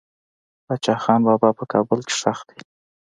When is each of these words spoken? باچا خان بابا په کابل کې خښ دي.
باچا 0.65 0.95
خان 1.03 1.19
بابا 1.27 1.49
په 1.59 1.63
کابل 1.71 1.99
کې 2.07 2.13
خښ 2.21 2.39
دي. 2.47 2.57